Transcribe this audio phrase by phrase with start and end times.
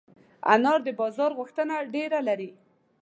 [0.53, 2.49] انار د بازار غوښتنه ډېره لري.